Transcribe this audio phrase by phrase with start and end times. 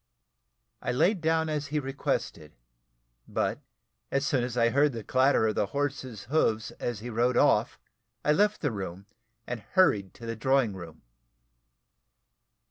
[0.81, 2.53] I lay down as he requested;
[3.27, 3.59] but
[4.09, 7.77] as soon as I heard the clatter of the horses hoofs, as he rode off,
[8.25, 9.05] I left the room,
[9.45, 11.03] and hurried to the drawing room.